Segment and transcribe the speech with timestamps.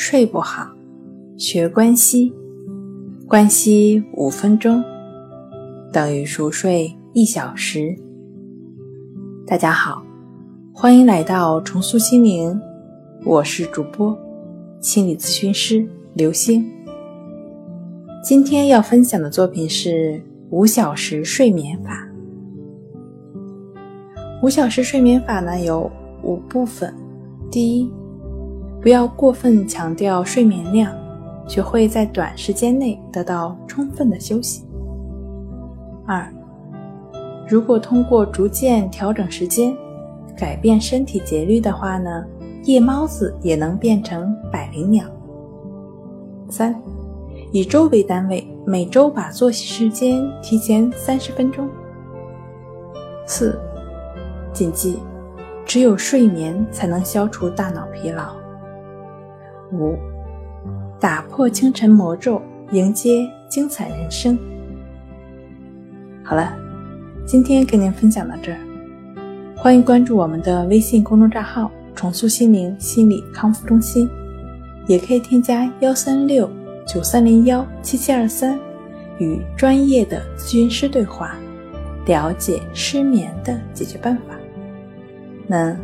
[0.00, 0.64] 睡不好，
[1.36, 2.32] 学关西，
[3.26, 4.80] 关西五分钟
[5.92, 7.96] 等于熟睡一小时。
[9.44, 10.00] 大家好，
[10.72, 12.56] 欢迎来到重塑心灵，
[13.24, 14.16] 我是主播
[14.78, 15.84] 心理咨询师
[16.14, 16.64] 刘星。
[18.22, 22.08] 今天要分享的作品是五小时睡眠法。
[24.44, 25.90] 五小时睡眠法呢有
[26.22, 26.94] 五部分，
[27.50, 27.90] 第一。
[28.80, 30.94] 不要过分强调睡眠量，
[31.48, 34.64] 学会在短时间内得到充分的休息。
[36.06, 36.32] 二，
[37.48, 39.76] 如果通过逐渐调整时间，
[40.36, 42.24] 改变身体节律的话呢，
[42.64, 45.04] 夜猫子也能变成百灵鸟。
[46.48, 46.80] 三，
[47.50, 51.68] 以周为单位，每周把作息时间提前三十分钟。
[53.26, 53.60] 四，
[54.52, 55.00] 谨记，
[55.66, 58.36] 只有睡眠才能消除大脑疲劳。
[59.72, 59.96] 五，
[61.00, 62.40] 打破清晨魔咒，
[62.72, 64.38] 迎接精彩人生。
[66.22, 66.54] 好了，
[67.24, 68.58] 今天跟您分享到这儿，
[69.56, 74.08] 欢迎关注我们的微信公众账号“重塑心灵心理康复中心”，
[74.86, 76.50] 也可以添加幺三六
[76.86, 78.58] 九三零幺七七二三，
[79.18, 81.34] 与专业的咨询师对话，
[82.06, 84.34] 了解失眠的解决办法。
[85.46, 85.74] 那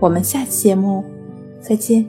[0.00, 1.04] 我们下期节目
[1.60, 2.06] 再见。